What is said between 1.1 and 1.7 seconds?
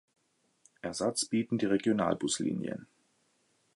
bieten die